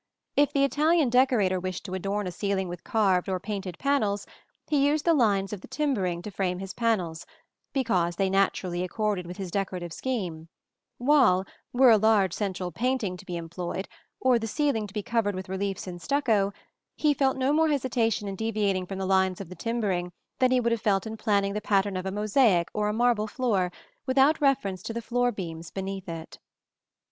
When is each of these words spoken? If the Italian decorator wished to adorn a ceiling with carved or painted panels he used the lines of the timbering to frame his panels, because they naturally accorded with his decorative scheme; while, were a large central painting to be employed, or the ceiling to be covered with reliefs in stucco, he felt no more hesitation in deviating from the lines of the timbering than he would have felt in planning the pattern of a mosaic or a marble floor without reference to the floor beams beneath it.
If 0.35 0.51
the 0.51 0.63
Italian 0.63 1.11
decorator 1.11 1.59
wished 1.59 1.85
to 1.85 1.93
adorn 1.93 2.25
a 2.25 2.31
ceiling 2.31 2.67
with 2.67 2.83
carved 2.83 3.29
or 3.29 3.39
painted 3.39 3.77
panels 3.77 4.25
he 4.65 4.87
used 4.87 5.05
the 5.05 5.13
lines 5.13 5.53
of 5.53 5.61
the 5.61 5.67
timbering 5.67 6.23
to 6.23 6.31
frame 6.31 6.57
his 6.57 6.73
panels, 6.73 7.27
because 7.71 8.15
they 8.15 8.27
naturally 8.27 8.81
accorded 8.83 9.27
with 9.27 9.37
his 9.37 9.51
decorative 9.51 9.93
scheme; 9.93 10.49
while, 10.97 11.45
were 11.71 11.91
a 11.91 11.97
large 11.99 12.33
central 12.33 12.71
painting 12.71 13.15
to 13.15 13.27
be 13.27 13.37
employed, 13.37 13.87
or 14.19 14.39
the 14.39 14.47
ceiling 14.47 14.87
to 14.87 14.93
be 14.95 15.03
covered 15.03 15.35
with 15.35 15.47
reliefs 15.49 15.85
in 15.85 15.99
stucco, 15.99 16.51
he 16.95 17.13
felt 17.13 17.37
no 17.37 17.53
more 17.53 17.69
hesitation 17.69 18.27
in 18.27 18.35
deviating 18.35 18.87
from 18.87 18.97
the 18.97 19.05
lines 19.05 19.39
of 19.39 19.49
the 19.49 19.55
timbering 19.55 20.11
than 20.39 20.49
he 20.49 20.59
would 20.59 20.71
have 20.71 20.81
felt 20.81 21.05
in 21.05 21.15
planning 21.15 21.53
the 21.53 21.61
pattern 21.61 21.95
of 21.95 22.07
a 22.07 22.11
mosaic 22.11 22.69
or 22.73 22.87
a 22.87 22.91
marble 22.93 23.27
floor 23.27 23.71
without 24.07 24.41
reference 24.41 24.81
to 24.81 24.93
the 24.93 24.99
floor 25.03 25.31
beams 25.31 25.69
beneath 25.69 26.09
it. 26.09 26.39